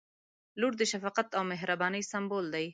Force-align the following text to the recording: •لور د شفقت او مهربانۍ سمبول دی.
•لور 0.59 0.73
د 0.77 0.81
شفقت 0.91 1.27
او 1.37 1.43
مهربانۍ 1.51 2.01
سمبول 2.11 2.45
دی. 2.55 2.65